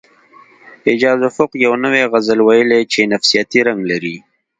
[0.87, 4.15] اعجاز افق یو نوی غزل ویلی چې نفسیاتي رنګ لري